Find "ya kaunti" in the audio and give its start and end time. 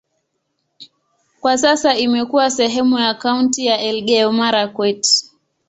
2.99-3.65